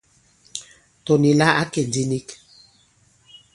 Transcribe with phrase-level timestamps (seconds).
[1.05, 2.27] Tɔ̀ nì la à kɛ ndī nik.